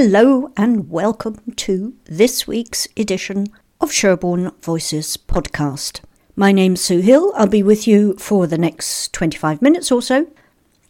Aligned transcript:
Hello 0.00 0.52
and 0.56 0.90
welcome 0.90 1.40
to 1.56 1.96
this 2.04 2.46
week's 2.46 2.86
edition 2.96 3.48
of 3.80 3.90
Sherborne 3.90 4.52
Voices 4.62 5.16
podcast. 5.16 6.02
My 6.36 6.52
name's 6.52 6.80
Sue 6.80 7.00
Hill. 7.00 7.32
I'll 7.34 7.48
be 7.48 7.64
with 7.64 7.88
you 7.88 8.14
for 8.14 8.46
the 8.46 8.56
next 8.56 9.12
25 9.12 9.60
minutes 9.60 9.90
or 9.90 10.00
so. 10.00 10.28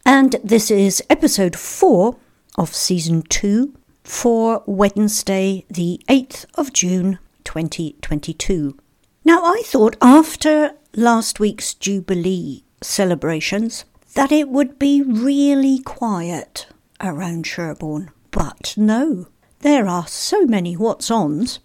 And 0.05 0.35
this 0.43 0.69
is 0.69 1.01
episode 1.09 1.55
4 1.55 2.17
of 2.55 2.75
season 2.75 3.23
2 3.23 3.73
for 4.03 4.61
Wednesday, 4.67 5.65
the 5.71 5.99
8th 6.07 6.45
of 6.53 6.71
June 6.71 7.17
2022. 7.45 8.77
Now, 9.25 9.43
I 9.43 9.63
thought 9.65 9.97
after 10.03 10.73
last 10.95 11.39
week's 11.39 11.73
Jubilee 11.73 12.63
celebrations 12.83 13.85
that 14.13 14.31
it 14.31 14.49
would 14.49 14.77
be 14.77 15.01
really 15.01 15.79
quiet 15.79 16.67
around 17.01 17.47
Sherborne. 17.47 18.11
But 18.39 18.73
no, 18.77 19.27
there 19.59 19.85
are 19.85 20.07
so 20.07 20.45
many 20.45 20.77
what's 20.77 21.11
ons 21.11 21.59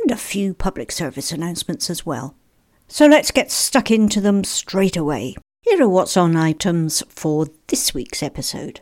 and 0.00 0.12
a 0.12 0.16
few 0.16 0.54
public 0.54 0.92
service 0.92 1.32
announcements 1.32 1.90
as 1.90 2.06
well. 2.06 2.36
So 2.86 3.06
let's 3.06 3.32
get 3.32 3.50
stuck 3.50 3.90
into 3.90 4.20
them 4.20 4.44
straight 4.44 4.96
away. 4.96 5.34
Here 5.62 5.82
are 5.82 5.88
what's 5.88 6.16
on 6.16 6.36
items 6.36 7.02
for 7.08 7.48
this 7.66 7.94
week's 7.94 8.22
episode. 8.22 8.78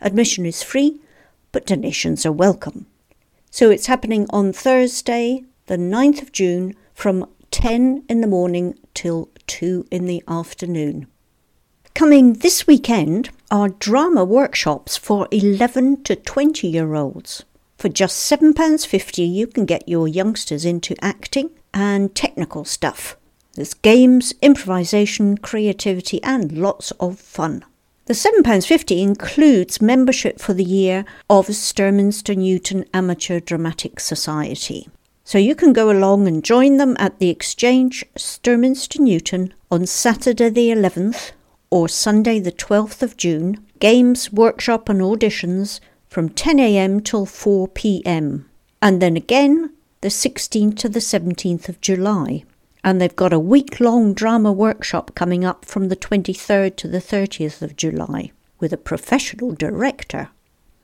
Admission 0.02 0.45
is 0.45 0.64
free, 0.64 1.00
but 1.52 1.66
donations 1.66 2.25
are 2.25 2.31
welcome. 2.31 2.86
So 3.52 3.69
it's 3.69 3.88
happening 3.88 4.28
on 4.30 4.53
Thursday, 4.53 5.44
the 5.66 5.78
9th 5.78 6.22
of 6.22 6.31
June, 6.31 6.75
from 6.94 7.25
10 7.52 8.03
in 8.08 8.22
the 8.22 8.27
morning 8.27 8.77
till 8.94 9.30
2 9.47 9.88
in 9.92 10.05
the 10.05 10.23
afternoon. 10.27 11.08
Coming 11.94 12.33
this 12.33 12.66
weekend 12.66 13.30
are 13.52 13.70
drama 13.70 14.23
workshops 14.23 14.95
for 14.95 15.27
11 15.31 16.03
to 16.03 16.16
20 16.16 16.67
year 16.67 16.95
olds. 16.95 17.44
For 17.77 17.89
just 17.89 18.31
£7.50, 18.31 19.33
you 19.33 19.47
can 19.47 19.66
get 19.66 19.88
your 19.88 20.08
youngsters 20.08 20.66
into 20.66 20.95
acting 21.02 21.50
and 21.73 22.14
technical 22.14 22.66
stuff. 22.66 23.17
There's 23.55 23.73
games, 23.73 24.33
improvisation, 24.42 25.38
creativity, 25.38 26.22
and 26.23 26.52
lots 26.52 26.92
of 27.00 27.20
fun. 27.20 27.66
The 28.09 28.15
£7.50 28.15 28.99
includes 28.99 29.83
membership 29.83 30.39
for 30.39 30.55
the 30.55 30.63
year 30.63 31.05
of 31.30 31.45
Sturminster 31.45 32.36
Newton 32.36 32.86
Amateur 32.92 33.39
Dramatic 33.39 33.99
Society. 33.99 34.89
So 35.23 35.37
you 35.37 35.53
can 35.53 35.73
go 35.73 35.92
along 35.92 36.27
and 36.27 36.43
join 36.43 36.77
them 36.77 36.95
at 36.98 37.19
the 37.19 37.30
Exchange, 37.30 38.03
Sturminster 38.15 38.99
Newton, 38.99 39.53
on 39.69 39.86
Saturday 39.86 40.49
the 40.49 40.69
11th 40.69 41.33
or 41.69 41.87
Sunday 41.87 42.39
the 42.39 42.52
12th 42.52 43.03
of 43.03 43.15
June. 43.15 43.64
Games, 43.77 44.33
workshop, 44.33 44.89
and 44.89 45.02
auditions 45.02 45.80
from 46.08 46.30
10am 46.30 47.05
till 47.05 47.27
4pm. 47.27 48.45
And 48.81 49.03
then 49.03 49.17
again 49.17 49.75
the 50.02 50.08
16th 50.08 50.77
to 50.77 50.89
the 50.89 50.99
17th 50.99 51.69
of 51.69 51.80
July 51.80 52.43
and 52.84 53.00
they've 53.00 53.16
got 53.16 53.34
a 53.34 53.40
week 53.40 53.80
long 53.80 54.14
drama 54.14 54.52
workshop 54.52 55.14
coming 55.16 55.45
up 55.45 55.66
from 55.66 55.90
the 55.90 55.95
23rd 55.95 56.76
to 56.78 56.88
the 56.88 57.00
30th 57.00 57.62
of 57.62 57.76
July 57.76 58.32
with 58.60 58.73
a 58.73 58.78
professional 58.78 59.54
director. 59.54 60.30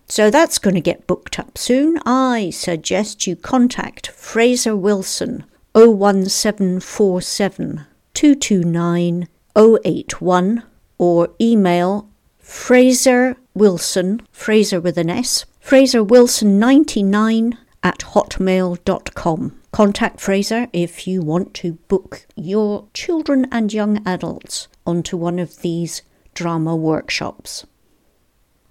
So 0.07 0.29
that's 0.29 0.59
going 0.59 0.75
to 0.75 0.81
get 0.81 1.07
booked 1.07 1.39
up 1.39 1.57
soon. 1.57 1.97
I 2.05 2.51
suggest 2.51 3.25
you 3.25 3.35
contact 3.35 4.07
Fraser 4.07 4.75
Wilson 4.75 5.45
01747 5.73 7.85
229 8.13 9.27
081 9.55 10.63
or 10.97 11.29
email 11.41 12.07
Fraser 12.39 13.35
Wilson, 13.53 14.21
Fraser 14.31 14.79
with 14.79 14.97
an 14.97 15.09
S, 15.09 15.45
Fraser 15.59 16.03
Wilson 16.03 16.59
99 16.59 17.57
at 17.81 17.99
hotmail.com. 17.99 19.61
Contact 19.75 20.21
Fraser 20.21 20.67
if 20.71 21.05
you 21.05 21.21
want 21.21 21.53
to 21.55 21.73
book 21.89 22.27
your 22.37 22.87
children 22.93 23.45
and 23.51 23.73
young 23.73 24.01
adults 24.07 24.69
onto 24.87 25.17
one 25.17 25.37
of 25.37 25.63
these 25.63 26.01
drama 26.33 26.73
workshops. 26.73 27.65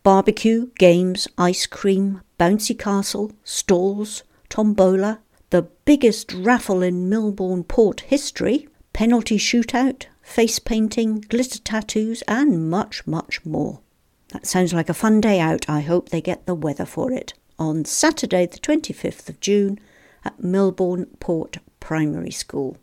barbecue, 0.02 0.70
games, 0.78 1.28
ice 1.36 1.66
cream, 1.66 2.22
bouncy 2.38 2.78
castle, 2.78 3.32
stalls, 3.44 4.22
tombola, 4.48 5.20
the 5.50 5.62
biggest 5.84 6.32
raffle 6.32 6.82
in 6.82 7.10
Milborne 7.10 7.66
Port 7.66 8.00
history, 8.02 8.68
penalty 8.92 9.36
shootout, 9.36 10.06
face 10.22 10.58
painting, 10.58 11.20
glitter 11.28 11.58
tattoos, 11.58 12.22
and 12.22 12.70
much, 12.70 13.06
much 13.06 13.44
more. 13.44 13.80
That 14.28 14.46
sounds 14.46 14.72
like 14.72 14.88
a 14.88 14.94
fun 14.94 15.20
day 15.20 15.40
out. 15.40 15.68
I 15.68 15.80
hope 15.80 16.08
they 16.08 16.20
get 16.20 16.46
the 16.46 16.54
weather 16.54 16.86
for 16.86 17.12
it. 17.12 17.34
On 17.58 17.84
Saturday, 17.84 18.46
the 18.46 18.58
25th 18.58 19.28
of 19.28 19.40
June, 19.40 19.78
at 20.24 20.38
Milborne 20.40 21.08
Port 21.20 21.58
Primary 21.80 22.30
School 22.30 22.76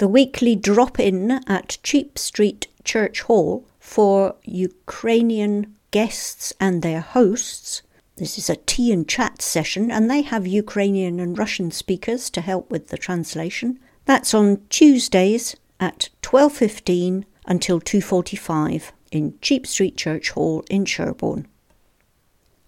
the 0.00 0.08
weekly 0.08 0.56
drop 0.56 0.98
in 0.98 1.30
at 1.46 1.76
Cheap 1.82 2.18
Street 2.18 2.66
Church 2.84 3.20
Hall 3.20 3.66
for 3.78 4.34
Ukrainian 4.44 5.76
guests 5.90 6.54
and 6.58 6.80
their 6.80 7.02
hosts. 7.02 7.82
This 8.16 8.38
is 8.38 8.48
a 8.48 8.56
tea 8.56 8.92
and 8.92 9.06
chat 9.06 9.42
session, 9.42 9.90
and 9.90 10.10
they 10.10 10.22
have 10.22 10.46
Ukrainian 10.46 11.20
and 11.20 11.36
Russian 11.36 11.70
speakers 11.70 12.30
to 12.30 12.40
help 12.40 12.70
with 12.70 12.88
the 12.88 12.96
translation. 12.96 13.78
That's 14.06 14.32
on 14.32 14.62
Tuesdays 14.70 15.54
at 15.78 16.08
12:15 16.22 17.26
until 17.44 17.78
2:45 17.78 18.92
in 19.12 19.34
Cheap 19.42 19.66
Street 19.66 19.98
Church 19.98 20.30
Hall 20.30 20.64
in 20.70 20.86
Sherborne. 20.86 21.46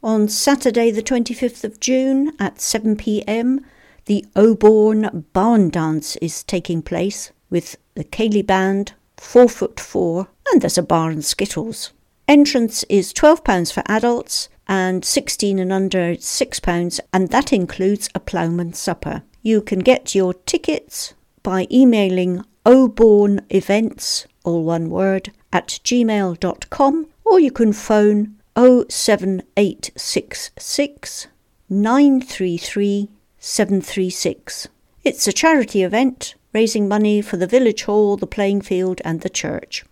On 0.02 0.28
Saturday, 0.28 0.90
the 0.90 1.02
25th 1.02 1.64
of 1.64 1.80
June 1.80 2.32
at 2.38 2.60
7 2.60 2.94
pm, 2.94 3.64
the 4.06 4.24
Oborne 4.34 5.24
Barn 5.32 5.70
Dance 5.70 6.16
is 6.16 6.42
taking 6.42 6.82
place 6.82 7.30
with 7.50 7.76
the 7.94 8.04
Ceilidh 8.04 8.46
Band, 8.46 8.94
Four 9.16 9.48
Foot 9.48 9.78
Four, 9.78 10.28
and 10.50 10.60
there's 10.60 10.78
a 10.78 10.82
bar 10.82 11.10
and 11.10 11.24
skittles. 11.24 11.92
Entrance 12.26 12.82
is 12.84 13.12
£12 13.12 13.72
for 13.72 13.82
adults 13.86 14.48
and 14.66 15.04
16 15.04 15.58
and 15.58 15.72
under 15.72 16.16
£6, 16.16 17.00
and 17.12 17.28
that 17.28 17.52
includes 17.52 18.08
a 18.14 18.20
ploughman 18.20 18.72
supper. 18.72 19.22
You 19.42 19.60
can 19.60 19.80
get 19.80 20.14
your 20.14 20.32
tickets 20.34 21.14
by 21.42 21.66
emailing 21.70 22.44
Oborne 22.64 23.40
Events, 23.50 24.26
all 24.44 24.64
one 24.64 24.88
word, 24.88 25.32
at 25.52 25.80
gmail.com 25.84 27.06
or 27.24 27.40
you 27.40 27.50
can 27.50 27.72
phone 27.72 28.36
07866 28.56 31.26
933 31.68 33.08
736. 33.44 34.68
It's 35.02 35.26
a 35.26 35.32
charity 35.32 35.82
event 35.82 36.36
raising 36.52 36.86
money 36.86 37.20
for 37.20 37.36
the 37.36 37.46
village 37.48 37.82
hall, 37.82 38.16
the 38.16 38.24
playing 38.24 38.60
field, 38.60 39.00
and 39.04 39.20
the 39.20 39.28
church. 39.28 39.84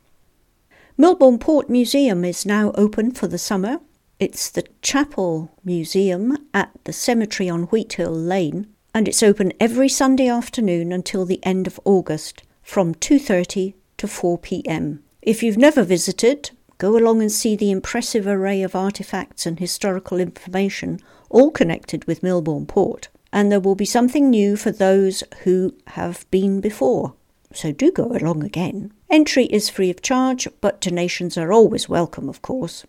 Milborne 0.97 1.41
Port 1.41 1.69
Museum 1.69 2.25
is 2.25 2.47
now 2.47 2.71
open 2.77 3.11
for 3.11 3.27
the 3.27 3.39
summer. 3.39 3.81
It's 4.21 4.49
the 4.49 4.63
Chapel 4.83 5.51
Museum 5.65 6.39
at 6.55 6.71
the 6.85 6.93
cemetery 6.93 7.51
on 7.51 7.65
Wheathill 7.65 8.13
Lane, 8.13 8.69
and 8.95 9.09
it's 9.09 9.21
open 9.21 9.53
every 9.59 9.89
Sunday 9.89 10.29
afternoon 10.29 10.93
until 10.93 11.25
the 11.25 11.45
end 11.45 11.67
of 11.67 11.81
August 11.85 12.45
from 12.63 12.95
2:30 12.95 13.75
to 13.97 14.07
4 14.07 14.39
p.m. 14.39 15.03
If 15.23 15.43
you've 15.43 15.59
never 15.59 15.83
visited, 15.83 16.53
go 16.79 16.97
along 16.97 17.21
and 17.21 17.33
see 17.33 17.57
the 17.57 17.73
impressive 17.73 18.29
array 18.29 18.63
of 18.63 18.77
artifacts 18.77 19.45
and 19.45 19.59
historical 19.59 20.21
information 20.21 21.01
all 21.29 21.51
connected 21.51 22.05
with 22.05 22.23
Milborne 22.23 22.69
Port 22.69 23.09
and 23.33 23.51
there 23.51 23.61
will 23.61 23.75
be 23.75 23.85
something 23.85 24.31
new 24.31 24.57
for 24.57 24.71
those 24.71 25.23
who 25.45 25.75
have 25.89 26.31
been 26.31 26.61
before. 26.61 27.15
So 27.53 27.73
do 27.73 27.91
go 27.91 28.13
along 28.13 28.45
again. 28.45 28.93
Entry 29.09 29.47
is 29.47 29.69
free 29.69 29.91
of 29.91 30.03
charge, 30.03 30.47
but 30.61 30.81
donations 30.81 31.37
are 31.37 31.53
always 31.53 31.89
welcome, 31.89 32.29
of 32.29 32.43
course. 32.43 32.85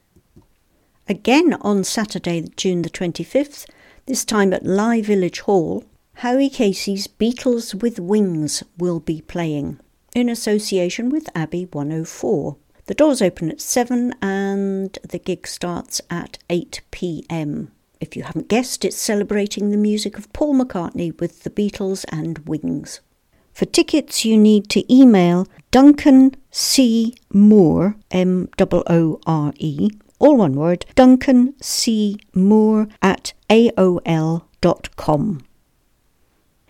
Again 1.08 1.56
on 1.62 1.84
Saturday, 1.84 2.48
June 2.56 2.84
the 2.84 2.90
25th, 2.90 3.66
this 4.06 4.24
time 4.24 4.54
at 4.54 4.66
Lye 4.66 5.02
Village 5.02 5.42
Hall, 5.42 5.84
Howie 6.16 6.50
Casey's 6.50 7.08
Beatles 7.08 7.74
with 7.74 8.00
Wings 8.00 8.64
will 8.78 9.00
be 9.00 9.22
playing 9.22 9.80
in 10.14 10.30
association 10.30 11.10
with 11.10 11.30
Abbey 11.34 11.68
104. 11.72 12.58
The 12.86 12.94
doors 12.94 13.22
open 13.22 13.50
at 13.50 13.62
7 13.62 14.14
and 14.22 14.98
the 15.08 15.20
gig 15.20 15.48
starts 15.48 16.02
at 16.10 16.38
8 16.50 16.82
pm. 16.92 17.72
If 18.02 18.18
you 18.18 18.24
haven't 18.24 18.48
guessed, 18.48 18.84
it's 18.84 18.98
celebrating 18.98 19.70
the 19.70 19.78
music 19.78 20.18
of 20.18 20.34
Paul 20.34 20.56
McCartney 20.56 21.18
with 21.22 21.44
the 21.44 21.52
Beatles 21.52 22.04
and 22.12 22.40
Wings. 22.40 23.00
For 23.54 23.66
tickets, 23.66 24.26
you 24.26 24.40
need 24.40 24.70
to 24.70 24.92
email 24.92 25.48
Duncan 25.70 26.36
C. 26.50 27.14
Moore, 27.32 27.96
M 28.10 28.50
O 28.60 28.84
O 28.88 29.20
R 29.28 29.54
E, 29.58 29.92
all 30.18 30.36
one 30.36 30.56
word, 30.56 30.86
Duncan 30.96 31.54
C. 31.62 32.18
Moore 32.34 32.88
at 33.04 33.34
AOL.com. 33.52 35.42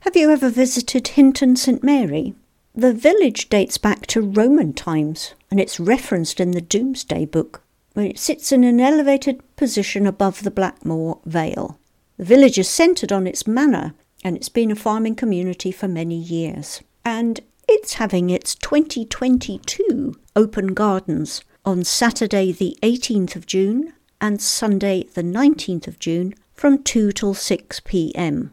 Have 0.00 0.16
you 0.16 0.30
ever 0.30 0.48
visited 0.48 1.08
Hinton 1.08 1.56
St 1.56 1.82
Mary? 1.82 2.34
The 2.74 2.94
village 2.94 3.48
dates 3.48 3.76
back 3.76 4.06
to 4.08 4.22
Roman 4.22 4.72
times 4.72 5.34
and 5.50 5.60
it's 5.60 5.78
referenced 5.78 6.40
in 6.40 6.52
the 6.52 6.60
Domesday 6.60 7.26
Book, 7.26 7.62
where 7.92 8.06
it 8.06 8.18
sits 8.18 8.52
in 8.52 8.64
an 8.64 8.80
elevated 8.80 9.42
position 9.56 10.06
above 10.06 10.42
the 10.42 10.50
Blackmore 10.50 11.20
Vale. 11.26 11.78
The 12.16 12.24
village 12.24 12.58
is 12.58 12.68
centred 12.68 13.12
on 13.12 13.26
its 13.26 13.46
manor 13.46 13.94
and 14.24 14.36
it's 14.36 14.48
been 14.48 14.70
a 14.70 14.76
farming 14.76 15.16
community 15.16 15.72
for 15.72 15.88
many 15.88 16.16
years. 16.16 16.80
And 17.04 17.40
it's 17.68 17.94
having 17.94 18.30
its 18.30 18.54
2022 18.54 20.14
open 20.34 20.68
gardens 20.74 21.42
on 21.64 21.84
Saturday, 21.84 22.52
the 22.52 22.76
18th 22.82 23.36
of 23.36 23.46
June 23.46 23.92
and 24.22 24.40
Sunday, 24.40 25.02
the 25.12 25.22
19th 25.22 25.86
of 25.86 25.98
June, 25.98 26.32
from 26.54 26.82
2 26.82 27.12
till 27.12 27.34
6 27.34 27.80
pm. 27.80 28.52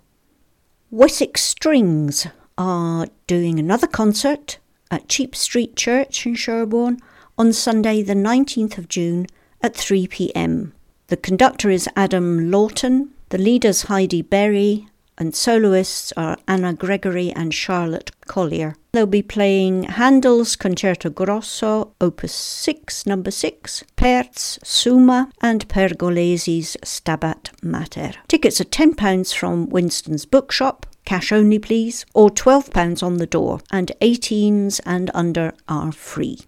Wessex 0.90 1.42
Strings 1.42 2.28
are 2.58 3.08
doing 3.28 3.60
another 3.60 3.88
concert 3.88 4.60
at 4.90 5.08
Cheap 5.08 5.36
Street 5.36 5.76
Church 5.76 6.26
in 6.26 6.36
Sherborne 6.36 7.00
on 7.38 7.54
Sunday, 7.54 8.04
the 8.04 8.14
19th 8.14 8.78
of 8.78 8.90
June 8.90 9.28
at 9.62 9.76
3 9.76 10.08
pm. 10.08 10.74
The 11.08 11.18
conductor 11.18 11.70
is 11.70 11.90
Adam 11.96 12.52
Lawton, 12.52 13.12
the 13.30 13.38
leaders 13.38 13.84
Heidi 13.84 14.22
Berry, 14.22 14.88
and 15.18 15.36
soloists 15.36 16.12
are 16.18 16.38
Anna 16.48 16.74
Gregory 16.74 17.32
and 17.32 17.54
Charlotte 17.54 18.12
Collier. 18.26 18.76
They'll 18.92 19.06
be 19.06 19.22
playing 19.22 19.84
Handel's 19.84 20.56
Concerto 20.56 21.10
Grosso, 21.10 21.94
Opus 22.02 22.34
6, 22.34 23.06
number 23.06 23.32
6, 23.32 23.84
Pärt's 23.96 24.60
Summa, 24.64 25.32
and 25.42 25.68
Pergolesi's 25.70 26.76
Stabat 26.84 27.52
Mater. 27.64 28.14
Tickets 28.28 28.60
are 28.60 28.66
£10 28.66 29.34
from 29.34 29.70
Winston's 29.70 30.26
Bookshop, 30.26 30.86
cash 31.06 31.32
only 31.32 31.60
please, 31.60 32.06
or 32.14 32.30
£12 32.30 33.04
on 33.04 33.18
the 33.18 33.26
door, 33.26 33.62
and 33.72 33.92
18s 34.02 34.82
and 34.86 35.10
under 35.14 35.54
are 35.68 35.92
free. 35.92 36.40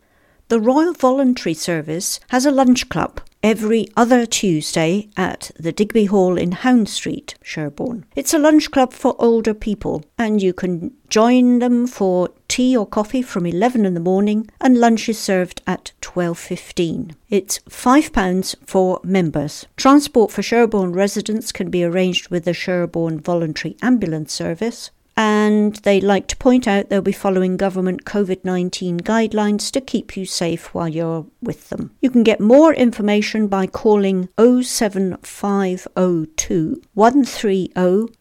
The 0.50 0.60
Royal 0.60 0.94
Voluntary 0.94 1.54
Service 1.54 2.20
has 2.30 2.46
a 2.46 2.52
lunch 2.52 2.90
club 2.90 3.22
every 3.44 3.88
other 3.98 4.26
Tuesday 4.26 5.10
at 5.18 5.52
the 5.60 5.74
Digby 5.74 6.06
Hall 6.06 6.38
in 6.38 6.54
Hound 6.54 6.88
Street, 6.88 7.36
Sherborne. 7.44 8.06
It's 8.16 8.34
a 8.34 8.40
lunch 8.40 8.72
club 8.72 8.94
for 8.94 9.16
older 9.20 9.54
people, 9.54 10.04
and 10.18 10.42
you 10.42 10.54
can 10.54 10.94
join 11.10 11.60
them 11.60 11.86
for 11.86 12.30
tea 12.48 12.76
or 12.76 12.88
coffee 12.88 13.22
from 13.22 13.46
11 13.46 13.86
in 13.86 13.94
the 13.94 14.00
morning 14.00 14.50
and 14.62 14.80
lunch 14.80 15.10
is 15.10 15.20
served 15.20 15.62
at 15.68 15.92
12.15. 16.02 17.16
It's 17.30 17.60
£5 17.60 18.56
for 18.66 19.00
members. 19.04 19.66
Transport 19.76 20.32
for 20.32 20.42
Sherborne 20.42 20.94
residents 20.94 21.52
can 21.52 21.70
be 21.70 21.84
arranged 21.84 22.30
with 22.30 22.46
the 22.46 22.54
Sherborne 22.54 23.20
Voluntary 23.20 23.76
Ambulance 23.82 24.34
Service 24.34 24.92
and 25.16 25.76
they 25.78 26.02
like 26.02 26.28
to 26.28 26.38
point 26.38 26.68
out 26.68 26.90
they'll 26.90 27.02
be 27.02 27.12
following 27.12 27.58
government 27.58 28.06
COVID 28.06 28.44
19 28.44 29.00
guidelines 29.02 29.72
to 29.72 29.82
keep 29.82 30.16
you 30.18 30.26
safe 30.26 30.74
while 30.74 30.90
you're 30.90 31.28
with 31.42 31.70
them. 31.70 31.92
You 32.02 32.10
can 32.10 32.24
get 32.24 32.40
more 32.40 32.74
information 32.74 33.48
by 33.48 33.68
calling 33.68 34.30
07502 34.38 36.82
130 36.94 37.68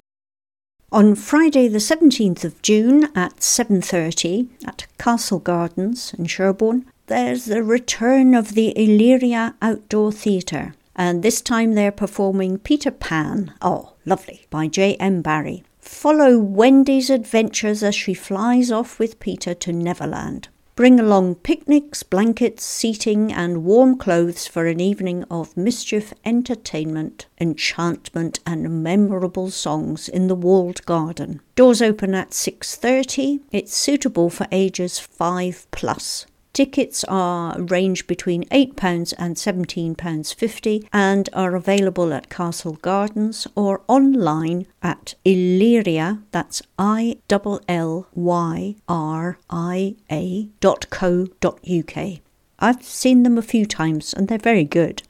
On 0.92 1.16
Friday 1.16 1.68
the 1.68 1.80
17th 1.80 2.44
of 2.44 2.62
June 2.62 3.06
at 3.16 3.42
7:30 3.42 4.50
at 4.64 4.86
Castle 5.00 5.40
Gardens 5.40 6.14
in 6.16 6.26
Sherborne, 6.28 6.86
there's 7.08 7.46
the 7.46 7.64
return 7.64 8.36
of 8.36 8.54
the 8.54 8.72
Illyria 8.78 9.56
Outdoor 9.60 10.12
Theatre, 10.12 10.76
and 10.96 11.24
this 11.24 11.42
time 11.42 11.74
they're 11.74 11.92
performing 11.92 12.60
Peter 12.60 12.92
Pan. 12.92 13.54
Oh, 13.64 13.94
lovely, 14.06 14.46
by 14.52 14.68
J.M. 14.68 15.24
Barrie. 15.24 15.64
Follow 15.80 16.38
Wendy's 16.38 17.10
adventures 17.10 17.82
as 17.82 17.96
she 17.96 18.14
flies 18.14 18.72
off 18.72 19.00
with 19.00 19.20
Peter 19.20 19.56
to 19.56 19.74
Neverland. 19.74 20.48
Bring 20.76 21.00
along 21.00 21.36
picnics, 21.36 22.02
blankets, 22.02 22.66
seating, 22.66 23.32
and 23.32 23.64
warm 23.64 23.96
clothes 23.96 24.48
for 24.48 24.66
an 24.66 24.80
evening 24.80 25.24
of 25.30 25.56
mischief, 25.56 26.16
entertainment, 26.26 27.28
enchantment, 27.40 28.40
and 28.44 28.84
memorable 28.84 29.52
songs 29.52 30.10
in 30.10 30.28
the 30.28 30.36
walled 30.36 30.84
garden. 30.88 31.42
Doors 31.56 31.80
open 31.80 32.16
at 32.16 32.34
6:30. 32.34 33.42
It's 33.52 33.76
suitable 33.76 34.32
for 34.32 34.48
ages 34.52 34.98
5 34.98 35.68
plus. 35.70 36.26
Tickets 36.54 37.04
are 37.06 37.60
range 37.60 38.06
between 38.06 38.44
£8 38.50 39.14
and 39.18 39.36
£17.50 39.36 40.88
and 40.94 41.28
are 41.34 41.56
available 41.56 42.14
at 42.14 42.30
Castle 42.30 42.74
Gardens 42.74 43.48
or 43.56 43.82
online 43.88 44.68
at 44.84 45.16
Illyria, 45.26 46.22
that's 46.32 46.62
I 46.78 47.18
L 47.28 47.60
L 47.68 48.08
Y 48.14 48.76
R 48.88 49.40
I 49.50 49.96
A 50.12 50.50
dot 50.60 50.92
co 50.92 51.26
dot 51.40 51.60
UK. 51.68 52.20
I've 52.60 52.84
seen 52.84 53.24
them 53.24 53.40
a 53.40 53.42
few 53.42 53.66
times 53.66 54.14
and 54.14 54.28
they're 54.28 54.38
very 54.38 54.64
good. 54.64 55.02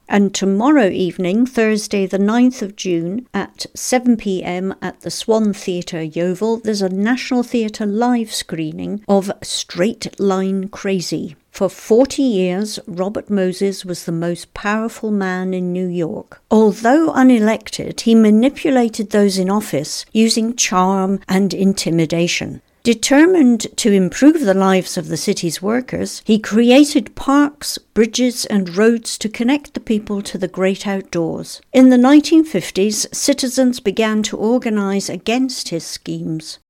And 0.09 0.33
tomorrow 0.33 0.89
evening, 0.89 1.47
Thursday, 1.47 2.07
the 2.07 2.19
9th 2.19 2.63
of 2.63 2.77
June, 2.77 3.27
at 3.35 3.67
7 3.75 4.17
pm 4.17 4.75
at 4.81 5.01
the 5.01 5.11
Swan 5.11 5.53
Theatre, 5.53 6.03
Yeovil, 6.03 6.59
there's 6.59 6.83
a 6.83 6.89
National 6.89 7.43
Theatre 7.43 7.87
live 7.87 8.33
screening 8.33 9.05
of 9.09 9.33
Straight 9.43 10.19
Line 10.21 10.69
Crazy. 10.69 11.35
For 11.51 11.71
40 11.71 12.23
years, 12.23 12.79
Robert 12.87 13.31
Moses 13.31 13.83
was 13.83 14.05
the 14.05 14.13
most 14.13 14.53
powerful 14.53 15.11
man 15.11 15.55
in 15.55 15.73
New 15.73 15.87
York. 15.87 16.43
Although 16.51 17.13
unelected, 17.15 18.01
he 18.01 18.15
manipulated 18.15 19.09
those 19.09 19.39
in 19.39 19.49
office 19.49 20.05
using 20.13 20.55
charm 20.55 21.19
and 21.29 21.55
intimidation. 21.55 22.61
Determined 22.87 23.67
to 23.79 23.91
improve 23.91 24.43
the 24.43 24.55
lives 24.55 24.97
of 24.97 25.09
the 25.09 25.17
city's 25.17 25.61
workers, 25.61 26.23
he 26.25 26.39
created 26.39 27.17
parks, 27.17 27.79
bridges, 27.79 28.45
and 28.45 28.77
roads 28.77 29.19
to 29.19 29.29
connect 29.29 29.75
the 29.75 29.81
people 29.81 30.23
to 30.23 30.39
the 30.39 30.47
great 30.47 30.87
outdoors. 30.87 31.61
In 31.73 31.91
the 31.91 31.97
1950s, 31.97 33.13
citizens 33.13 33.81
began 33.81 34.23
to 34.23 34.37
organize 34.37 35.11
against 35.11 35.71
his 35.71 35.85
schemes. 35.85 36.61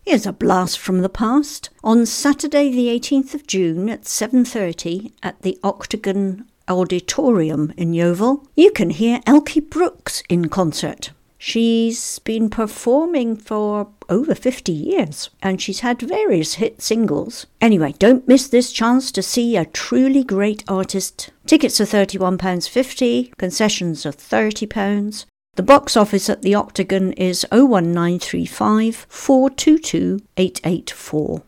Here's 0.02 0.26
a 0.26 0.32
blast 0.32 0.80
from 0.80 1.02
the 1.02 1.08
past. 1.08 1.70
On 1.84 2.04
Saturday 2.04 2.72
the 2.72 2.88
18th 2.88 3.34
of 3.34 3.46
June 3.46 3.88
at 3.88 4.02
7:30 4.02 5.12
at 5.22 5.40
the 5.42 5.60
Octagon 5.62 6.46
Auditorium 6.66 7.72
in 7.76 7.94
Yeovil, 7.94 8.48
you 8.56 8.72
can 8.72 8.90
hear 8.90 9.20
Elkie 9.20 9.70
Brooks 9.70 10.24
in 10.28 10.48
concert. 10.48 11.12
She's 11.42 12.18
been 12.18 12.50
performing 12.50 13.34
for 13.34 13.88
over 14.10 14.34
50 14.34 14.72
years 14.72 15.30
and 15.42 15.58
she's 15.58 15.80
had 15.80 16.02
various 16.02 16.54
hit 16.56 16.82
singles. 16.82 17.46
Anyway, 17.62 17.94
don't 17.98 18.28
miss 18.28 18.46
this 18.46 18.70
chance 18.70 19.10
to 19.12 19.22
see 19.22 19.56
a 19.56 19.64
truly 19.64 20.22
great 20.22 20.62
artist. 20.68 21.30
Tickets 21.46 21.80
are 21.80 21.86
£31.50, 21.86 23.38
concessions 23.38 24.04
are 24.04 24.12
£30, 24.12 25.24
The 25.56 25.62
box 25.62 25.96
office 25.96 26.28
at 26.28 26.42
the 26.42 26.54
Octagon 26.54 27.12
is 27.14 27.46
01935 27.50 29.06
422 29.08 30.20
884. 30.36 31.42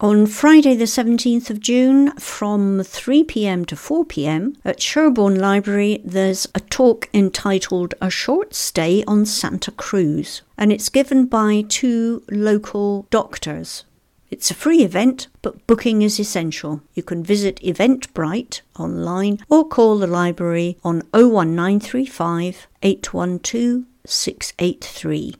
On 0.00 0.26
Friday, 0.26 0.76
the 0.76 0.84
17th 0.84 1.50
of 1.50 1.58
June, 1.58 2.12
from 2.12 2.84
3 2.84 3.24
pm 3.24 3.64
to 3.64 3.74
4 3.74 4.04
pm, 4.04 4.54
at 4.64 4.80
Sherborne 4.80 5.40
Library, 5.40 6.00
there's 6.04 6.46
a 6.54 6.60
talk 6.60 7.08
entitled 7.12 7.94
A 8.00 8.08
Short 8.08 8.54
Stay 8.54 9.02
on 9.08 9.26
Santa 9.26 9.72
Cruz, 9.72 10.42
and 10.56 10.70
it's 10.70 10.88
given 10.88 11.26
by 11.26 11.64
two 11.68 12.22
local 12.30 13.08
doctors. 13.10 13.84
It's 14.30 14.52
a 14.52 14.54
free 14.54 14.84
event, 14.84 15.26
but 15.42 15.66
booking 15.66 16.02
is 16.02 16.20
essential. 16.20 16.80
You 16.94 17.02
can 17.02 17.24
visit 17.24 17.60
Eventbrite 17.64 18.60
online 18.78 19.40
or 19.48 19.66
call 19.66 19.98
the 19.98 20.06
library 20.06 20.78
on 20.84 21.02
01935 21.12 22.68
812 22.84 23.84
683. 24.06 25.34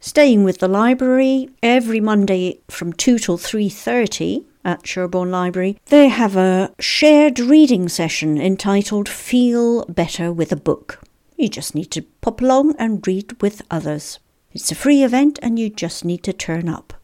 Staying 0.00 0.44
with 0.44 0.58
the 0.58 0.68
library 0.68 1.50
every 1.60 1.98
Monday 2.00 2.60
from 2.68 2.92
2 2.92 3.18
till 3.18 3.36
3:30 3.36 4.44
at 4.64 4.86
Sherborne 4.86 5.32
Library, 5.32 5.76
they 5.86 6.06
have 6.06 6.36
a 6.36 6.72
shared 6.78 7.40
reading 7.40 7.88
session 7.88 8.40
entitled 8.40 9.08
Feel 9.08 9.84
Better 9.86 10.32
with 10.32 10.52
a 10.52 10.56
Book. 10.56 11.00
You 11.36 11.48
just 11.48 11.74
need 11.74 11.90
to 11.90 12.02
pop 12.20 12.40
along 12.40 12.76
and 12.78 13.04
read 13.04 13.42
with 13.42 13.62
others. 13.72 14.20
It's 14.52 14.70
a 14.70 14.76
free 14.76 15.02
event 15.02 15.40
and 15.42 15.58
you 15.58 15.68
just 15.68 16.04
need 16.04 16.22
to 16.22 16.32
turn 16.32 16.68
up. 16.68 16.94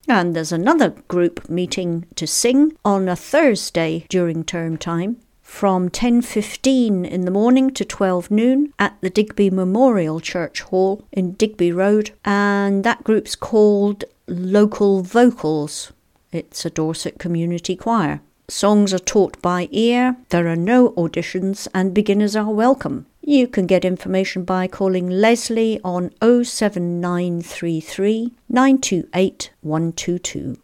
And 0.08 0.34
there's 0.34 0.52
another 0.52 0.90
group 1.08 1.48
meeting 1.48 2.06
to 2.16 2.26
sing 2.26 2.76
on 2.84 3.08
a 3.08 3.16
Thursday 3.16 4.04
during 4.08 4.44
term 4.44 4.76
time 4.76 5.18
from 5.42 5.90
10:15 5.90 7.04
in 7.04 7.24
the 7.24 7.30
morning 7.30 7.70
to 7.72 7.84
12 7.84 8.30
noon 8.30 8.72
at 8.78 8.96
the 9.00 9.10
Digby 9.10 9.50
Memorial 9.50 10.18
Church 10.18 10.62
Hall 10.62 11.04
in 11.12 11.32
Digby 11.32 11.70
Road 11.70 12.10
and 12.24 12.84
that 12.84 13.04
group's 13.04 13.34
called 13.34 14.04
Local 14.26 15.02
Vocals. 15.02 15.92
It's 16.32 16.64
a 16.64 16.70
Dorset 16.70 17.18
community 17.18 17.76
choir. 17.76 18.22
Songs 18.48 18.92
are 18.92 18.98
taught 18.98 19.40
by 19.40 19.68
ear, 19.70 20.16
there 20.28 20.48
are 20.48 20.56
no 20.56 20.90
auditions, 20.90 21.66
and 21.72 21.94
beginners 21.94 22.36
are 22.36 22.50
welcome. 22.50 23.06
You 23.22 23.46
can 23.46 23.66
get 23.66 23.84
information 23.84 24.44
by 24.44 24.66
calling 24.66 25.08
Leslie 25.08 25.80
on 25.84 26.10
07933 26.20 28.32
928 28.48 29.50
122. 29.60 30.58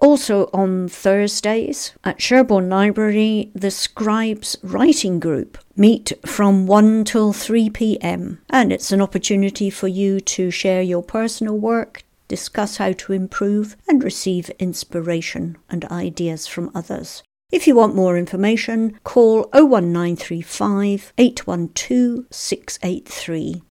Also 0.00 0.50
on 0.52 0.88
Thursdays 0.88 1.92
at 2.02 2.20
Sherborne 2.20 2.68
Library, 2.68 3.50
the 3.54 3.70
Scribes 3.70 4.56
Writing 4.62 5.20
Group 5.20 5.58
meet 5.76 6.12
from 6.26 6.66
1 6.66 7.04
till 7.04 7.32
3 7.32 7.70
pm, 7.70 8.40
and 8.48 8.72
it's 8.72 8.92
an 8.92 9.00
opportunity 9.00 9.70
for 9.70 9.88
you 9.88 10.20
to 10.20 10.50
share 10.50 10.82
your 10.82 11.02
personal 11.02 11.56
work, 11.56 12.02
discuss 12.28 12.78
how 12.78 12.92
to 12.92 13.12
improve, 13.12 13.76
and 13.88 14.02
receive 14.02 14.50
inspiration 14.58 15.56
and 15.68 15.84
ideas 15.86 16.46
from 16.46 16.70
others. 16.74 17.22
If 17.50 17.66
you 17.66 17.74
want 17.74 17.96
more 17.96 18.16
information, 18.16 18.98
call 19.02 19.48
01935 19.52 21.12
812 21.18 22.26
683. 22.30 23.62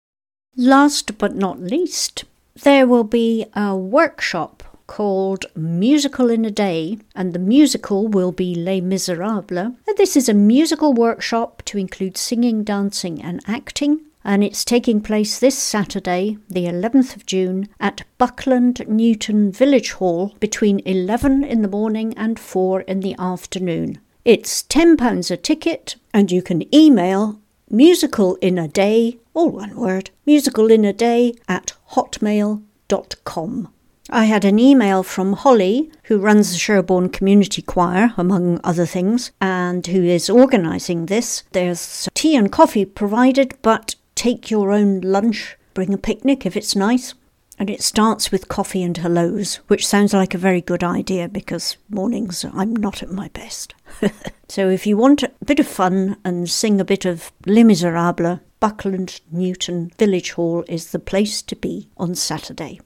Last 0.57 1.17
but 1.19 1.37
not 1.37 1.61
least, 1.61 2.25
there 2.63 2.89
will 2.89 3.05
be 3.05 3.47
a 3.55 3.77
workshop 3.77 4.65
called 4.89 5.47
Musical 5.55 6.29
in 6.29 6.45
a 6.45 6.51
Day, 6.51 6.99
and 7.15 7.33
the 7.33 7.39
musical 7.39 8.09
will 8.09 8.33
be 8.33 8.55
Les 8.57 8.81
Miserables. 8.81 9.77
This 9.97 10.17
is 10.17 10.29
a 10.29 10.35
musical 10.35 10.93
workshop 10.93 11.63
to 11.67 11.79
include 11.79 12.17
singing, 12.17 12.65
dancing, 12.65 13.23
and 13.23 13.41
acting 13.47 14.01
and 14.29 14.45
it's 14.45 14.63
taking 14.63 15.01
place 15.01 15.39
this 15.39 15.57
Saturday, 15.57 16.37
the 16.51 16.67
11th 16.67 17.17
of 17.17 17.25
June, 17.25 17.67
at 17.81 18.05
Buckland 18.19 18.87
Newton 18.87 19.51
Village 19.51 19.93
Hall 19.93 20.35
between 20.39 20.81
11 20.81 21.43
in 21.45 21.63
the 21.63 21.69
morning 21.69 22.13
and 22.15 22.39
4 22.39 22.83
in 22.83 23.01
the 23.01 23.17
afternoon. 23.19 23.99
It's 24.27 24.63
£10 24.65 25.31
a 25.31 25.37
ticket, 25.39 25.97
and 26.13 26.31
you 26.31 26.43
can 26.43 26.73
email 26.75 27.41
musical 27.71 28.35
in 28.43 28.59
a 28.59 28.69
day, 28.69 29.17
all 29.33 29.49
one 29.49 29.75
word, 29.75 30.11
musical 30.27 30.71
in 30.71 30.85
a 30.85 30.93
day 30.93 31.33
at 31.49 31.73
hotmail.com. 31.93 33.69
I 34.11 34.25
had 34.25 34.45
an 34.47 34.59
email 34.59 35.03
from 35.03 35.35
Holly, 35.35 35.91
who 36.05 36.19
runs 36.19 36.53
the 36.53 36.59
Sherborne 36.59 37.11
Community 37.11 37.61
Choir, 37.61 38.15
among 38.17 38.59
other 38.65 38.87
things, 38.87 39.33
and 39.41 39.87
who 39.87 40.03
is 40.03 40.31
organising 40.31 41.07
this. 41.07 41.43
There's 41.53 42.09
tea 42.15 42.35
and 42.35 42.51
coffee 42.51 42.87
provided, 42.87 43.57
but 43.61 43.97
take 44.19 44.51
your 44.51 44.73
own 44.73 45.01
lunch, 45.01 45.57
bring 45.75 45.95
a 45.95 45.99
picnic 45.99 46.45
if 46.45 46.57
it's 46.57 46.75
nice. 46.75 47.15
And 47.61 47.71
it 47.71 47.83
starts 47.83 48.31
with 48.31 48.49
coffee 48.49 48.83
and 48.83 48.97
hellos, 48.97 49.57
which 49.67 49.87
sounds 49.87 50.13
like 50.13 50.35
a 50.35 50.39
very 50.39 50.61
good 50.61 50.85
idea 50.85 51.29
because 51.29 51.77
mornings 51.89 52.45
I'm 52.45 52.75
not 52.75 53.03
at 53.03 53.11
my 53.11 53.29
best. 53.29 53.75
so 54.49 54.69
if 54.69 54.87
you 54.87 54.97
want 54.97 55.23
a 55.23 55.33
bit 55.45 55.59
of 55.59 55.67
fun 55.67 56.17
and 56.25 56.49
sing 56.49 56.81
a 56.81 56.85
bit 56.85 57.05
of 57.05 57.33
Les 57.47 57.65
Miserables, 57.65 58.41
Buckland 58.61 59.21
Newton 59.31 59.91
Village 59.99 60.33
Hall 60.33 60.65
is 60.69 60.91
the 60.91 60.99
place 60.99 61.43
to 61.43 61.57
be 61.57 61.89
on 61.97 62.15
Saturday. 62.15 62.81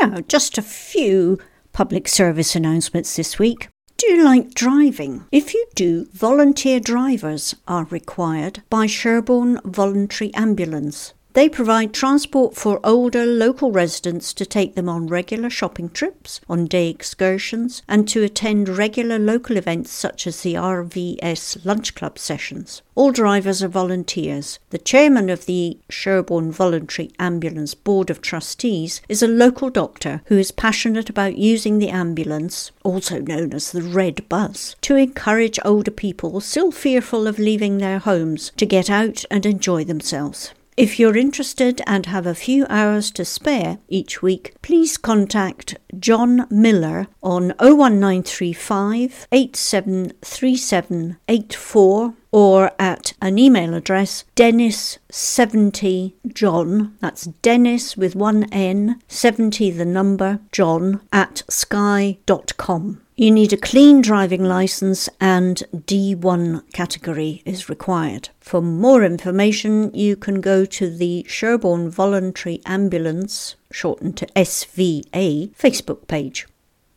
Now, 0.00 0.20
just 0.20 0.58
a 0.58 0.62
few 0.62 1.38
public 1.72 2.08
service 2.08 2.54
announcements 2.54 3.16
this 3.16 3.38
week. 3.38 3.68
Do 4.02 4.14
you 4.14 4.24
like 4.24 4.52
driving? 4.54 5.26
If 5.30 5.54
you 5.54 5.64
do, 5.76 6.06
volunteer 6.12 6.80
drivers 6.80 7.54
are 7.68 7.84
required 7.84 8.64
by 8.68 8.86
Sherborne 8.86 9.60
Voluntary 9.64 10.34
Ambulance. 10.34 11.12
They 11.34 11.48
provide 11.48 11.94
transport 11.94 12.56
for 12.56 12.78
older 12.84 13.24
local 13.24 13.72
residents 13.72 14.34
to 14.34 14.44
take 14.44 14.74
them 14.74 14.86
on 14.86 15.06
regular 15.06 15.48
shopping 15.48 15.88
trips, 15.88 16.42
on 16.46 16.66
day 16.66 16.90
excursions, 16.90 17.82
and 17.88 18.06
to 18.08 18.22
attend 18.22 18.68
regular 18.68 19.18
local 19.18 19.56
events 19.56 19.90
such 19.90 20.26
as 20.26 20.42
the 20.42 20.54
RVS 20.54 21.64
Lunch 21.64 21.94
Club 21.94 22.18
sessions. 22.18 22.82
All 22.94 23.12
drivers 23.12 23.62
are 23.62 23.68
volunteers. 23.68 24.58
The 24.68 24.78
chairman 24.78 25.30
of 25.30 25.46
the 25.46 25.78
Sherborne 25.88 26.52
Voluntary 26.52 27.10
Ambulance 27.18 27.74
Board 27.74 28.10
of 28.10 28.20
Trustees 28.20 29.00
is 29.08 29.22
a 29.22 29.28
local 29.28 29.70
doctor 29.70 30.20
who 30.26 30.36
is 30.36 30.50
passionate 30.50 31.08
about 31.08 31.38
using 31.38 31.78
the 31.78 31.88
ambulance, 31.88 32.72
also 32.82 33.20
known 33.20 33.54
as 33.54 33.72
the 33.72 33.80
Red 33.80 34.28
Bus, 34.28 34.76
to 34.82 34.96
encourage 34.96 35.58
older 35.64 35.90
people 35.90 36.42
still 36.42 36.70
fearful 36.70 37.26
of 37.26 37.38
leaving 37.38 37.78
their 37.78 38.00
homes 38.00 38.52
to 38.58 38.66
get 38.66 38.90
out 38.90 39.24
and 39.30 39.46
enjoy 39.46 39.82
themselves. 39.82 40.52
If 40.74 40.98
you're 40.98 41.18
interested 41.18 41.82
and 41.86 42.06
have 42.06 42.26
a 42.26 42.34
few 42.34 42.64
hours 42.70 43.10
to 43.12 43.26
spare 43.26 43.78
each 43.88 44.22
week, 44.22 44.54
please 44.62 44.96
contact 44.96 45.76
John 45.98 46.46
Miller 46.50 47.08
on 47.22 47.48
01935 47.60 49.26
873784 49.30 52.14
or 52.32 52.72
at 52.78 53.12
an 53.20 53.38
email 53.38 53.74
address 53.74 54.24
dennis70john, 54.34 56.92
that's 56.98 57.26
dennis 57.42 57.96
with 57.96 58.16
one 58.16 58.52
n, 58.52 59.00
70 59.06 59.70
the 59.70 59.84
number, 59.84 60.40
john, 60.50 61.00
at 61.12 61.44
sky.com. 61.48 63.00
You 63.14 63.30
need 63.30 63.52
a 63.52 63.58
clean 63.58 64.00
driving 64.00 64.42
license 64.42 65.06
and 65.20 65.62
D1 65.72 66.72
category 66.72 67.42
is 67.44 67.68
required. 67.68 68.30
For 68.40 68.62
more 68.62 69.04
information, 69.04 69.94
you 69.94 70.16
can 70.16 70.40
go 70.40 70.64
to 70.64 70.90
the 70.90 71.24
Sherborne 71.28 71.90
Voluntary 71.90 72.62
Ambulance, 72.64 73.56
shortened 73.70 74.16
to 74.16 74.26
SVA, 74.34 75.54
Facebook 75.54 76.08
page. 76.08 76.48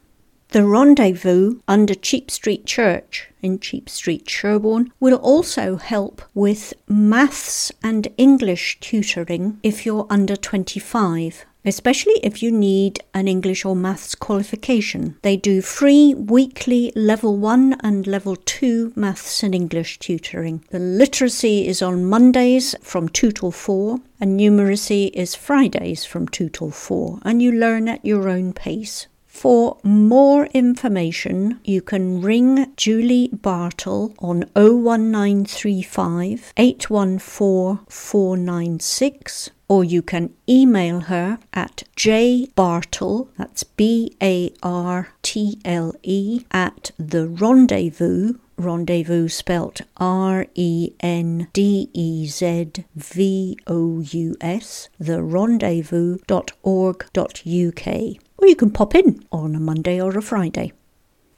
The 0.56 0.64
rendezvous 0.64 1.60
under 1.68 1.94
Cheap 1.94 2.30
Street 2.30 2.64
Church 2.64 3.28
in 3.42 3.58
Cheap 3.58 3.90
Street, 3.90 4.26
Sherborne, 4.26 4.90
will 4.98 5.16
also 5.16 5.76
help 5.76 6.22
with 6.32 6.72
maths 6.88 7.70
and 7.82 8.08
English 8.16 8.78
tutoring 8.80 9.60
if 9.62 9.84
you're 9.84 10.06
under 10.08 10.34
25 10.34 11.44
especially 11.66 12.14
if 12.22 12.42
you 12.42 12.50
need 12.50 13.00
an 13.12 13.28
English 13.28 13.66
or 13.66 13.76
maths 13.76 14.14
qualification. 14.14 15.18
They 15.20 15.36
do 15.36 15.60
free 15.60 16.14
weekly 16.14 16.90
level 16.96 17.36
1 17.36 17.76
and 17.80 18.06
level 18.06 18.36
2 18.36 18.94
maths 18.96 19.42
and 19.42 19.54
English 19.54 19.98
tutoring. 19.98 20.64
The 20.70 20.78
literacy 20.78 21.66
is 21.66 21.82
on 21.82 22.06
Mondays 22.06 22.74
from 22.80 23.10
2 23.10 23.32
till 23.32 23.50
4 23.50 23.98
and 24.20 24.40
numeracy 24.40 25.10
is 25.12 25.34
Fridays 25.34 26.06
from 26.06 26.28
2 26.28 26.48
till 26.48 26.70
4 26.70 27.18
and 27.24 27.42
you 27.42 27.52
learn 27.52 27.88
at 27.88 28.06
your 28.06 28.30
own 28.30 28.54
pace. 28.54 29.08
For 29.46 29.78
more 29.84 30.46
information, 30.46 31.60
you 31.62 31.80
can 31.80 32.20
ring 32.20 32.72
Julie 32.76 33.28
Bartle 33.28 34.12
on 34.18 34.40
01935 34.56 36.52
814 36.56 37.86
496 37.88 39.50
or 39.68 39.84
you 39.84 40.02
can 40.02 40.34
email 40.48 41.02
her 41.02 41.38
at 41.52 41.84
jbartle, 41.96 43.28
that's 43.38 43.62
B 43.62 44.16
A 44.20 44.52
R 44.64 45.10
T 45.22 45.60
L 45.64 45.94
E, 46.02 46.44
at 46.50 46.90
the 46.98 47.28
rendezvous, 47.28 48.34
rendezvous 48.56 49.28
spelt 49.28 49.82
R 49.96 50.46
E 50.54 50.92
N 51.00 51.48
D 51.52 51.90
E 51.92 52.26
Z 52.26 52.72
V 52.94 53.58
O 53.66 54.00
U 54.00 54.36
S, 54.40 54.88
the 54.98 55.22
rendezvous.org.uk 55.22 58.16
or 58.38 58.46
you 58.46 58.56
can 58.56 58.70
pop 58.70 58.94
in 58.94 59.24
on 59.32 59.54
a 59.54 59.60
Monday 59.60 60.00
or 60.00 60.16
a 60.16 60.22
Friday. 60.22 60.72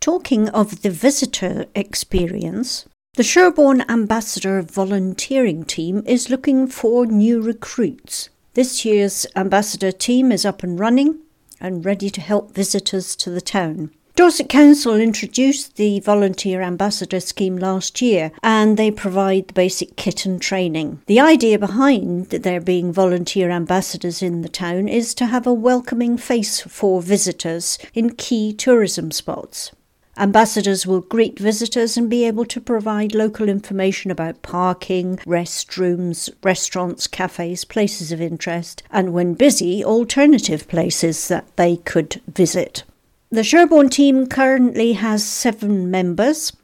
Talking 0.00 0.48
of 0.48 0.80
the 0.82 0.90
visitor 0.90 1.66
experience, 1.74 2.86
the 3.16 3.22
Sherborne 3.22 3.84
Ambassador 3.88 4.62
volunteering 4.62 5.64
team 5.64 6.02
is 6.06 6.30
looking 6.30 6.66
for 6.68 7.04
new 7.04 7.42
recruits. 7.42 8.30
This 8.54 8.86
year's 8.86 9.26
ambassador 9.36 9.92
team 9.92 10.32
is 10.32 10.46
up 10.46 10.62
and 10.62 10.80
running 10.80 11.20
and 11.60 11.84
ready 11.84 12.10
to 12.10 12.20
help 12.20 12.54
visitors 12.54 13.16
to 13.16 13.30
the 13.30 13.40
town. 13.40 13.90
Dorset 14.16 14.48
Council 14.48 14.94
introduced 14.94 15.76
the 15.76 16.00
Volunteer 16.00 16.62
Ambassador 16.62 17.20
Scheme 17.20 17.58
last 17.58 18.00
year 18.00 18.32
and 18.42 18.78
they 18.78 18.90
provide 18.90 19.48
the 19.48 19.52
basic 19.52 19.94
kit 19.96 20.24
and 20.24 20.40
training. 20.40 21.02
The 21.06 21.20
idea 21.20 21.58
behind 21.58 22.30
there 22.30 22.62
being 22.62 22.94
volunteer 22.94 23.50
ambassadors 23.50 24.22
in 24.22 24.40
the 24.40 24.48
town 24.48 24.88
is 24.88 25.14
to 25.16 25.26
have 25.26 25.46
a 25.46 25.52
welcoming 25.52 26.16
face 26.16 26.62
for 26.62 27.02
visitors 27.02 27.78
in 27.92 28.14
key 28.14 28.54
tourism 28.54 29.10
spots. 29.10 29.70
Ambassadors 30.18 30.86
will 30.86 31.02
greet 31.02 31.38
visitors 31.38 31.98
and 31.98 32.08
be 32.08 32.24
able 32.24 32.46
to 32.46 32.60
provide 32.60 33.14
local 33.14 33.50
information 33.50 34.10
about 34.10 34.40
parking, 34.40 35.18
restrooms, 35.18 36.30
restaurants, 36.42 37.06
cafes, 37.06 37.66
places 37.66 38.12
of 38.12 38.20
interest, 38.20 38.82
and 38.90 39.12
when 39.12 39.34
busy, 39.34 39.84
alternative 39.84 40.66
places 40.68 41.28
that 41.28 41.54
they 41.56 41.76
could 41.76 42.22
visit. 42.28 42.82
The 43.30 43.44
Sherborne 43.44 43.90
team 43.90 44.26
currently 44.26 44.94
has 44.94 45.22
seven 45.22 45.90
members 45.90 46.56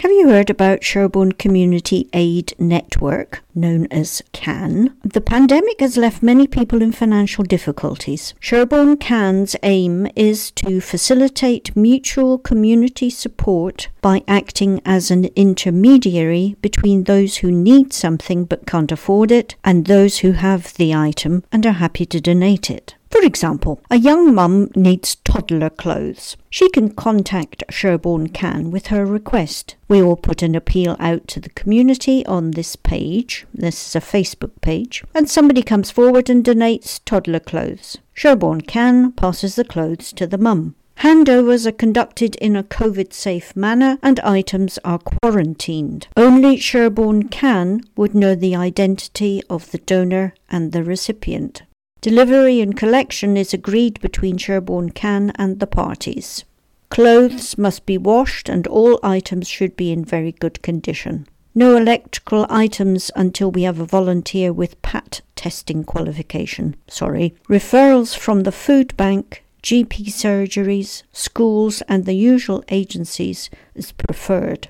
Have 0.00 0.12
you 0.12 0.30
heard 0.30 0.48
about 0.48 0.82
Sherborne 0.82 1.32
Community 1.32 2.08
Aid 2.14 2.54
Network, 2.58 3.42
known 3.54 3.86
as 3.90 4.22
CAN? 4.32 4.96
The 5.04 5.20
pandemic 5.20 5.80
has 5.80 5.98
left 5.98 6.22
many 6.22 6.46
people 6.46 6.80
in 6.80 6.90
financial 6.90 7.44
difficulties. 7.44 8.32
Sherborne 8.40 8.96
CAN's 8.96 9.56
aim 9.62 10.08
is 10.16 10.52
to 10.52 10.80
facilitate 10.80 11.76
mutual 11.76 12.38
community 12.38 13.10
support 13.10 13.90
by 14.00 14.24
acting 14.26 14.80
as 14.86 15.10
an 15.10 15.26
intermediary 15.36 16.56
between 16.62 17.04
those 17.04 17.36
who 17.36 17.52
need 17.52 17.92
something 17.92 18.46
but 18.46 18.66
can't 18.66 18.90
afford 18.90 19.30
it 19.30 19.54
and 19.62 19.84
those 19.84 20.20
who 20.20 20.32
have 20.32 20.72
the 20.78 20.94
item 20.94 21.44
and 21.52 21.66
are 21.66 21.72
happy 21.72 22.06
to 22.06 22.22
donate 22.22 22.70
it. 22.70 22.94
For 23.10 23.22
example, 23.22 23.80
a 23.90 23.96
young 23.96 24.34
mum 24.34 24.70
needs 24.76 25.16
toddler 25.16 25.68
clothes. 25.68 26.36
She 26.48 26.68
can 26.70 26.90
contact 26.90 27.64
Sherborne 27.68 28.28
Can 28.28 28.70
with 28.70 28.86
her 28.86 29.04
request. 29.04 29.74
We 29.88 30.00
will 30.00 30.16
put 30.16 30.42
an 30.42 30.54
appeal 30.54 30.96
out 31.00 31.26
to 31.28 31.40
the 31.40 31.50
community 31.50 32.24
on 32.26 32.52
this 32.52 32.76
page. 32.76 33.46
This 33.52 33.88
is 33.88 33.96
a 33.96 34.00
Facebook 34.00 34.52
page. 34.60 35.02
And 35.12 35.28
somebody 35.28 35.62
comes 35.62 35.90
forward 35.90 36.30
and 36.30 36.44
donates 36.44 37.00
toddler 37.04 37.40
clothes. 37.40 37.98
Sherborne 38.14 38.60
Can 38.62 39.12
passes 39.12 39.56
the 39.56 39.64
clothes 39.64 40.12
to 40.12 40.26
the 40.26 40.38
mum. 40.38 40.76
Handovers 40.98 41.66
are 41.66 41.72
conducted 41.72 42.36
in 42.36 42.54
a 42.54 42.62
COVID 42.62 43.12
safe 43.12 43.56
manner 43.56 43.98
and 44.02 44.20
items 44.20 44.78
are 44.84 44.98
quarantined. 44.98 46.06
Only 46.16 46.58
Sherborne 46.58 47.28
Can 47.28 47.82
would 47.96 48.14
know 48.14 48.34
the 48.34 48.54
identity 48.54 49.42
of 49.48 49.70
the 49.72 49.78
donor 49.78 50.34
and 50.50 50.72
the 50.72 50.84
recipient. 50.84 51.62
Delivery 52.00 52.62
and 52.62 52.74
collection 52.74 53.36
is 53.36 53.52
agreed 53.52 54.00
between 54.00 54.38
Sherborne 54.38 54.88
Can 54.88 55.32
and 55.34 55.60
the 55.60 55.66
parties. 55.66 56.44
Clothes 56.88 57.58
must 57.58 57.84
be 57.84 57.98
washed 57.98 58.48
and 58.48 58.66
all 58.66 58.98
items 59.02 59.46
should 59.46 59.76
be 59.76 59.92
in 59.92 60.02
very 60.02 60.32
good 60.32 60.62
condition. 60.62 61.26
No 61.54 61.76
electrical 61.76 62.46
items 62.48 63.10
until 63.14 63.50
we 63.50 63.64
have 63.64 63.78
a 63.78 63.84
volunteer 63.84 64.50
with 64.50 64.80
PAT 64.80 65.20
testing 65.36 65.84
qualification. 65.84 66.74
Sorry. 66.88 67.34
Referrals 67.50 68.16
from 68.16 68.44
the 68.44 68.52
food 68.52 68.96
bank, 68.96 69.44
GP 69.62 70.06
surgeries, 70.06 71.02
schools, 71.12 71.82
and 71.82 72.06
the 72.06 72.14
usual 72.14 72.64
agencies 72.70 73.50
is 73.74 73.92
preferred. 73.92 74.68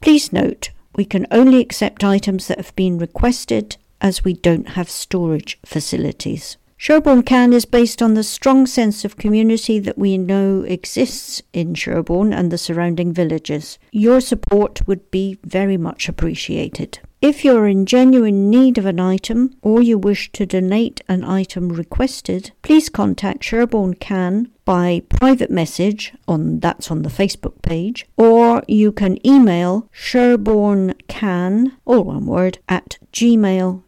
Please 0.00 0.32
note, 0.32 0.70
we 0.96 1.04
can 1.04 1.28
only 1.30 1.60
accept 1.60 2.02
items 2.02 2.48
that 2.48 2.58
have 2.58 2.74
been 2.74 2.98
requested 2.98 3.76
as 4.00 4.24
we 4.24 4.32
don't 4.32 4.70
have 4.70 4.90
storage 4.90 5.60
facilities. 5.64 6.56
Sherborne 6.82 7.22
Can 7.22 7.52
is 7.52 7.64
based 7.64 8.02
on 8.02 8.14
the 8.14 8.24
strong 8.24 8.66
sense 8.66 9.04
of 9.04 9.16
community 9.16 9.78
that 9.78 9.96
we 9.96 10.18
know 10.18 10.62
exists 10.62 11.40
in 11.52 11.74
Sherborne 11.74 12.32
and 12.32 12.50
the 12.50 12.58
surrounding 12.58 13.12
villages. 13.12 13.78
Your 13.92 14.20
support 14.20 14.84
would 14.88 15.08
be 15.12 15.38
very 15.44 15.76
much 15.76 16.08
appreciated. 16.08 16.98
If 17.22 17.44
you're 17.44 17.68
in 17.68 17.86
genuine 17.86 18.50
need 18.50 18.78
of 18.78 18.84
an 18.84 18.98
item 18.98 19.54
or 19.62 19.80
you 19.80 19.96
wish 19.96 20.32
to 20.32 20.44
donate 20.44 21.02
an 21.08 21.22
item 21.22 21.68
requested, 21.68 22.50
please 22.62 22.88
contact 22.88 23.44
Sherborne 23.44 23.94
Can 23.94 24.50
by 24.64 25.02
private 25.08 25.50
message 25.50 26.14
on 26.26 26.58
that's 26.58 26.90
on 26.90 27.02
the 27.02 27.08
Facebook 27.08 27.62
page, 27.62 28.06
or 28.16 28.64
you 28.66 28.90
can 28.90 29.24
email 29.24 29.88
sherbornecan, 29.94 31.70
all 31.84 32.02
one 32.02 32.26
word, 32.26 32.58
at 32.68 32.98
gmail.com 33.12 33.82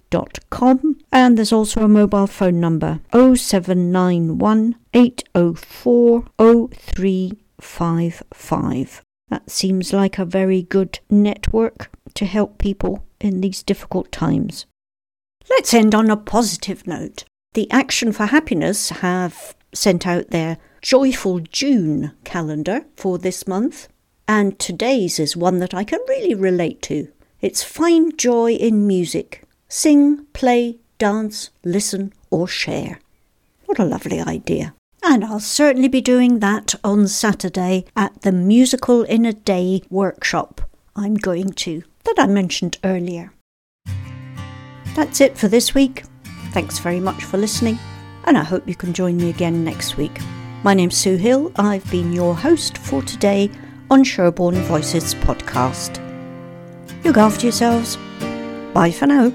com, 0.51 0.99
and 1.11 1.37
there's 1.37 1.53
also 1.53 1.83
a 1.83 1.89
mobile 1.89 2.29
phone 2.29 2.61
number 2.61 3.01
0791 3.13 4.77
804 4.93 6.25
0355. 6.39 9.03
That 9.29 9.51
seems 9.51 9.93
like 9.93 10.19
a 10.19 10.25
very 10.25 10.63
good 10.63 11.01
network 11.11 11.91
to 12.15 12.25
help 12.27 12.59
people 12.59 13.05
in 13.25 13.41
these 13.41 13.63
difficult 13.63 14.13
times. 14.13 14.67
Let's 15.51 15.75
end 15.75 15.95
on 15.95 16.11
a 16.11 16.17
positive 16.17 16.87
note. 16.87 17.25
The 17.55 17.71
Action 17.71 18.13
for 18.13 18.27
Happiness 18.27 18.91
have 18.91 19.55
sent 19.73 20.07
out 20.07 20.31
their 20.31 20.59
Joyful 20.83 21.41
June 21.41 22.13
calendar 22.25 22.85
for 22.97 23.19
this 23.19 23.47
month, 23.47 23.89
and 24.29 24.59
today's 24.59 25.19
is 25.19 25.37
one 25.37 25.59
that 25.59 25.75
I 25.75 25.85
can 25.85 26.01
really 26.09 26.35
relate 26.35 26.83
to. 26.83 27.09
It's 27.41 27.63
Find 27.63 28.17
Joy 28.19 28.53
in 28.53 28.87
Music 28.87 29.45
Sing, 29.69 30.27
play, 30.33 30.79
dance, 30.99 31.51
listen, 31.65 32.13
or 32.31 32.47
share. 32.47 33.01
What 33.67 33.79
a 33.79 33.85
lovely 33.85 34.21
idea. 34.21 34.75
And 35.03 35.25
I'll 35.25 35.41
certainly 35.41 35.89
be 35.89 36.01
doing 36.01 36.39
that 36.39 36.75
on 36.85 37.09
Saturday 37.09 37.85
at 37.97 38.23
the 38.23 38.33
Musical 38.33 39.03
in 39.03 39.25
a 39.25 39.33
Day 39.33 39.83
workshop 39.91 40.61
I'm 40.97 41.15
going 41.15 41.53
to, 41.55 41.83
that 42.05 42.17
I 42.19 42.27
mentioned 42.27 42.79
earlier. 42.85 43.33
That's 44.95 45.21
it 45.21 45.37
for 45.37 45.49
this 45.49 45.75
week. 45.75 46.05
Thanks 46.53 46.79
very 46.79 47.01
much 47.01 47.25
for 47.25 47.37
listening, 47.37 47.79
and 48.25 48.39
I 48.39 48.45
hope 48.45 48.69
you 48.69 48.75
can 48.75 48.93
join 48.93 49.17
me 49.17 49.31
again 49.31 49.65
next 49.65 49.97
week. 49.97 50.19
My 50.63 50.73
name's 50.73 50.97
Sue 50.97 51.17
Hill. 51.17 51.53
I've 51.57 51.89
been 51.91 52.13
your 52.13 52.35
host 52.35 52.79
for 52.79 53.03
today 53.03 53.51
on 53.91 54.05
Sherborne 54.05 54.63
Voices 54.63 55.15
podcast. 55.15 56.01
Look 57.05 57.17
after 57.17 57.47
yourselves. 57.47 57.99
Bye 58.73 58.91
for 58.91 59.07
now. 59.07 59.33